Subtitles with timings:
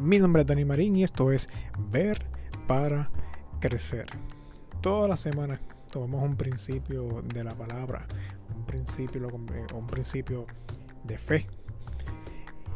[0.00, 1.50] Mi nombre es Dani Marín y esto es
[1.90, 2.24] Ver
[2.66, 3.10] para
[3.60, 4.06] Crecer.
[4.80, 5.60] Todas las semanas
[5.92, 8.06] tomamos un principio de la palabra,
[8.56, 10.46] un principio, un principio
[11.04, 11.46] de fe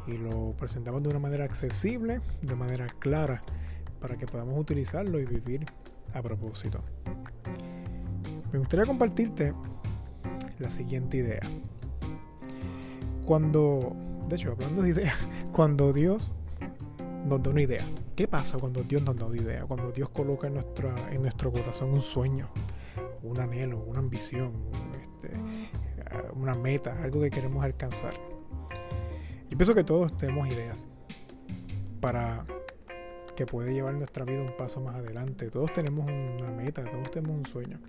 [0.07, 3.43] y lo presentamos de una manera accesible, de manera clara,
[4.01, 5.65] para que podamos utilizarlo y vivir
[6.13, 6.81] a propósito.
[8.53, 9.55] Me gustaría compartirte
[10.59, 11.41] la siguiente idea.
[13.25, 13.97] Cuando,
[14.29, 15.17] de hecho, hablando de ideas,
[15.53, 16.31] cuando Dios
[17.25, 19.65] nos da una idea, ¿qué pasa cuando Dios nos da una idea?
[19.65, 22.51] Cuando Dios coloca en, nuestra, en nuestro corazón un sueño,
[23.23, 24.53] un anhelo, una ambición,
[25.01, 25.31] este,
[26.35, 28.15] una meta, algo que queremos alcanzar.
[29.49, 30.85] Yo pienso que todos tenemos ideas
[32.01, 32.45] para
[33.35, 35.51] que puede llevar nuestra vida un paso más adelante.
[35.51, 37.81] Todos tenemos una meta, todos tenemos un sueño.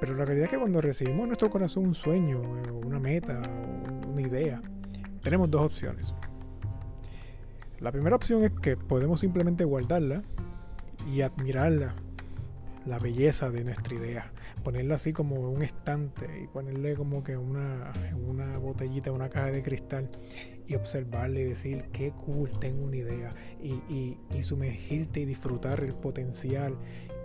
[0.00, 2.40] Pero la realidad es que cuando recibimos en nuestro corazón un sueño,
[2.84, 3.42] una meta,
[4.06, 4.60] una idea,
[5.22, 6.14] tenemos dos opciones.
[7.80, 10.22] La primera opción es que podemos simplemente guardarla
[11.12, 11.94] y admirarla,
[12.86, 14.32] la belleza de nuestra idea,
[14.62, 17.92] ponerla así como un estante y ponerle como que una,
[18.26, 20.08] una botellita, una caja de cristal
[20.66, 25.94] y observarle y decir qué cool, tengo una idea y, y, sumergirte y disfrutar el
[25.94, 26.76] potencial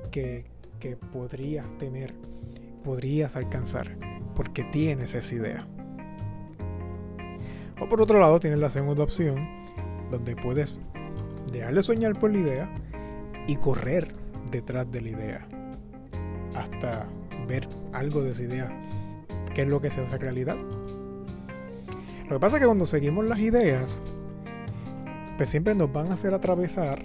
[0.09, 0.45] que,
[0.79, 2.13] que podrías tener,
[2.83, 3.97] podrías alcanzar,
[4.35, 5.67] porque tienes esa idea.
[7.79, 9.61] O por otro lado, tienes la segunda opción,
[10.11, 10.77] donde puedes
[11.51, 12.69] dejar de soñar por la idea
[13.47, 14.13] y correr
[14.51, 15.47] detrás de la idea
[16.55, 17.07] hasta
[17.47, 18.81] ver algo de esa idea,
[19.53, 20.57] qué es lo que se hace realidad.
[22.29, 23.99] Lo que pasa es que cuando seguimos las ideas,
[25.37, 27.01] pues siempre nos van a hacer atravesar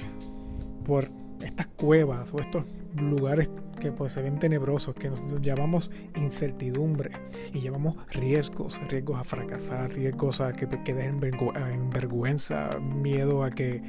[0.85, 1.09] por
[1.41, 3.49] estas cuevas o estos lugares
[3.81, 7.11] que pues se ven tenebrosos, que nosotros llamamos incertidumbre
[7.53, 13.83] y llamamos riesgos, riesgos a fracasar, riesgos a que queden en vergüenza, miedo a que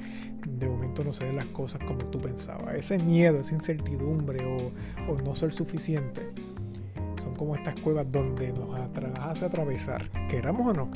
[0.45, 2.75] de momento no se den las cosas como tú pensabas.
[2.75, 6.29] Ese miedo, esa incertidumbre o, o no ser suficiente,
[7.21, 8.77] son como estas cuevas donde nos
[9.19, 10.91] hace atravesar, queramos o no,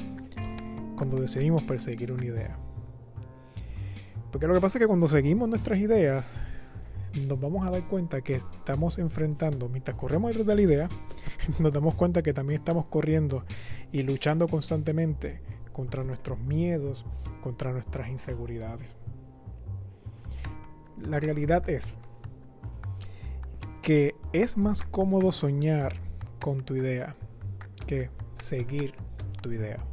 [0.95, 2.57] cuando decidimos perseguir una idea.
[4.31, 6.33] Porque lo que pasa es que cuando seguimos nuestras ideas,
[7.27, 10.89] nos vamos a dar cuenta que estamos enfrentando, mientras corremos detrás de la idea,
[11.59, 13.43] nos damos cuenta que también estamos corriendo
[13.91, 15.41] y luchando constantemente
[15.73, 17.05] contra nuestros miedos,
[17.41, 18.95] contra nuestras inseguridades.
[20.97, 21.97] La realidad es
[23.81, 25.95] que es más cómodo soñar
[26.39, 27.15] con tu idea
[27.87, 28.09] que
[28.39, 28.93] seguir
[29.41, 29.83] tu idea.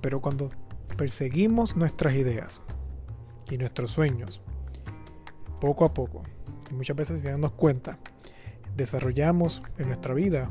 [0.00, 0.50] Pero cuando
[0.98, 2.60] perseguimos nuestras ideas
[3.50, 4.40] y nuestros sueños,
[5.60, 6.22] poco a poco,
[6.70, 7.98] y muchas veces sin darnos cuenta,
[8.76, 10.50] desarrollamos en nuestra vida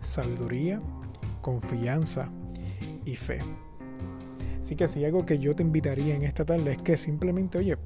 [0.00, 0.80] sabiduría,
[1.40, 2.28] confianza
[3.04, 3.38] y fe.
[4.60, 7.76] Así que si algo que yo te invitaría en esta tarde es que simplemente, oye,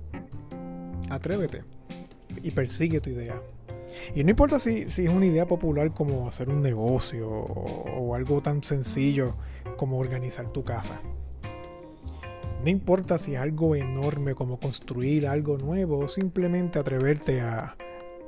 [1.10, 1.64] atrévete
[2.42, 3.40] y persigue tu idea.
[4.14, 8.40] Y no importa si, si es una idea popular como hacer un negocio o algo
[8.42, 9.34] tan sencillo
[9.76, 11.00] como organizar tu casa.
[12.62, 17.76] No importa si es algo enorme como construir algo nuevo o simplemente atreverte a,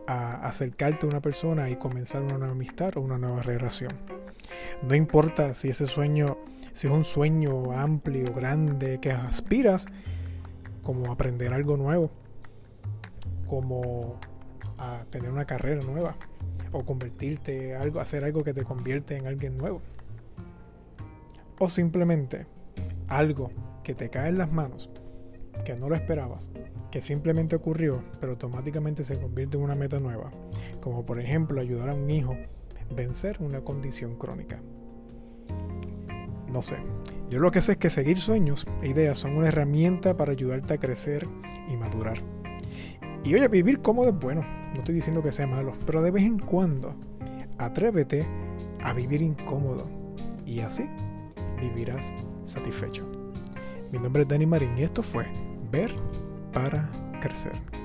[0.07, 3.93] acercarte a una persona y comenzar una nueva amistad o una nueva relación.
[4.83, 6.39] No importa si ese sueño,
[6.73, 9.87] si es un sueño amplio, grande, que aspiras,
[10.83, 12.11] como aprender algo nuevo,
[13.47, 14.19] como
[15.11, 16.17] tener una carrera nueva,
[16.73, 19.81] o convertirte algo, hacer algo que te convierte en alguien nuevo.
[21.59, 22.47] O simplemente
[23.09, 23.51] algo
[23.91, 24.89] que te cae en las manos,
[25.65, 26.49] que no lo esperabas,
[26.93, 30.31] que simplemente ocurrió, pero automáticamente se convierte en una meta nueva,
[30.81, 34.63] como por ejemplo ayudar a un hijo a vencer una condición crónica.
[36.47, 36.77] No sé,
[37.31, 40.75] yo lo que sé es que seguir sueños e ideas son una herramienta para ayudarte
[40.75, 41.27] a crecer
[41.69, 42.19] y madurar.
[43.25, 46.23] Y oye, vivir cómodo es bueno, no estoy diciendo que sea malo, pero de vez
[46.23, 46.95] en cuando
[47.59, 48.25] atrévete
[48.85, 49.91] a vivir incómodo
[50.47, 50.85] y así
[51.61, 52.13] vivirás
[52.45, 53.20] satisfecho.
[53.93, 55.27] Mi nombre es Dani Marín y esto fue
[55.73, 55.93] Ver
[56.53, 56.89] para
[57.21, 57.80] Crecer.